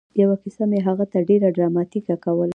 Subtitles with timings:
[0.21, 2.49] یوه کیسه مې هغه ته ډېره ډراماتيکه کوله